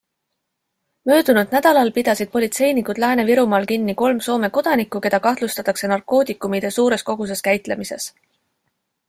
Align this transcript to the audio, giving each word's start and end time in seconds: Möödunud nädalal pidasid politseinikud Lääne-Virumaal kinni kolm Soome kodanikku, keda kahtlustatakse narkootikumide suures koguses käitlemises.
Möödunud 1.09 1.51
nädalal 1.55 1.91
pidasid 1.97 2.31
politseinikud 2.37 3.01
Lääne-Virumaal 3.03 3.69
kinni 3.73 3.95
kolm 4.01 4.23
Soome 4.29 4.51
kodanikku, 4.57 5.03
keda 5.05 5.21
kahtlustatakse 5.29 5.93
narkootikumide 5.95 6.75
suures 6.81 7.07
koguses 7.13 7.47
käitlemises. 7.51 8.11